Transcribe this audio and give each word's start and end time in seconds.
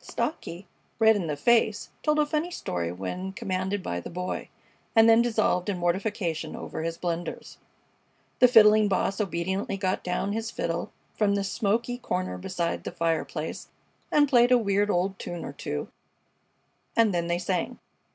Stocky, 0.00 0.66
red 0.98 1.16
in 1.16 1.26
the 1.26 1.36
face, 1.36 1.90
told 2.02 2.18
a 2.18 2.24
funny 2.24 2.50
story 2.50 2.90
when 2.90 3.34
commanded 3.34 3.82
by 3.82 4.00
the 4.00 4.08
Boy, 4.08 4.48
and 4.96 5.06
then 5.06 5.20
dissolved 5.20 5.68
in 5.68 5.76
mortification 5.76 6.56
over 6.56 6.82
his 6.82 6.96
blunders. 6.96 7.58
The 8.38 8.48
Fiddling 8.48 8.88
Boss 8.88 9.20
obediently 9.20 9.76
got 9.76 10.02
down 10.02 10.32
his 10.32 10.50
fiddle 10.50 10.90
from 11.12 11.34
the 11.34 11.44
smoky 11.44 11.98
corner 11.98 12.38
beside 12.38 12.84
the 12.84 12.90
fireplace 12.92 13.68
and 14.10 14.30
played 14.30 14.50
a 14.50 14.56
weird 14.56 14.88
old 14.90 15.18
tune 15.18 15.44
or 15.44 15.52
two, 15.52 15.88
and 16.96 17.12
then 17.12 17.26
they 17.26 17.38
sang. 17.38 17.78